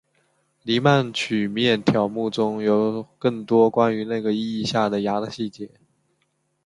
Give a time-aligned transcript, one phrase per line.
[0.63, 5.69] 黎曼曲面条目中有更多关于那个意义下的芽的细节。